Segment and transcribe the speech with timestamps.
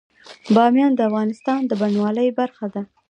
[0.55, 2.81] بامیان د افغانستان د بڼوالۍ برخه ده.